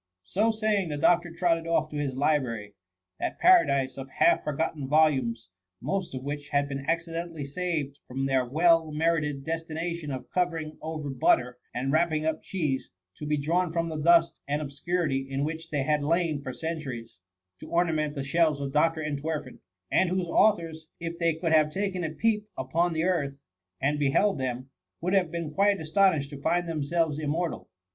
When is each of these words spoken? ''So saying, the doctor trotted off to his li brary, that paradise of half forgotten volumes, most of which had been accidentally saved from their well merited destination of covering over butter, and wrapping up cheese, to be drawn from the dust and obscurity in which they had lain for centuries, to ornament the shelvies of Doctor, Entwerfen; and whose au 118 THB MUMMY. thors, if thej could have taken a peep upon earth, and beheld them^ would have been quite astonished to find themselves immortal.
''So 0.23 0.49
saying, 0.49 0.89
the 0.89 0.97
doctor 0.97 1.31
trotted 1.31 1.67
off 1.67 1.91
to 1.91 1.95
his 1.95 2.15
li 2.15 2.39
brary, 2.39 2.73
that 3.19 3.37
paradise 3.37 3.97
of 3.99 4.09
half 4.09 4.43
forgotten 4.43 4.87
volumes, 4.87 5.51
most 5.79 6.15
of 6.15 6.23
which 6.23 6.49
had 6.49 6.67
been 6.67 6.89
accidentally 6.89 7.45
saved 7.45 7.99
from 8.07 8.25
their 8.25 8.43
well 8.43 8.91
merited 8.91 9.43
destination 9.43 10.09
of 10.09 10.31
covering 10.31 10.75
over 10.81 11.11
butter, 11.11 11.59
and 11.71 11.91
wrapping 11.91 12.25
up 12.25 12.41
cheese, 12.41 12.89
to 13.17 13.27
be 13.27 13.37
drawn 13.37 13.71
from 13.71 13.89
the 13.89 13.99
dust 14.01 14.39
and 14.47 14.59
obscurity 14.59 15.19
in 15.29 15.43
which 15.43 15.69
they 15.69 15.83
had 15.83 16.03
lain 16.03 16.41
for 16.41 16.51
centuries, 16.51 17.19
to 17.59 17.69
ornament 17.69 18.15
the 18.15 18.23
shelvies 18.23 18.59
of 18.59 18.73
Doctor, 18.73 19.03
Entwerfen; 19.03 19.59
and 19.91 20.09
whose 20.09 20.25
au 20.25 20.31
118 20.31 20.31
THB 20.31 20.61
MUMMY. 20.63 20.73
thors, 20.73 20.87
if 20.99 21.19
thej 21.19 21.39
could 21.41 21.51
have 21.51 21.69
taken 21.69 22.03
a 22.03 22.09
peep 22.09 22.47
upon 22.57 22.99
earth, 22.99 23.39
and 23.79 23.99
beheld 23.99 24.39
them^ 24.39 24.65
would 24.99 25.13
have 25.13 25.29
been 25.29 25.51
quite 25.53 25.79
astonished 25.79 26.31
to 26.31 26.41
find 26.41 26.67
themselves 26.67 27.19
immortal. 27.19 27.69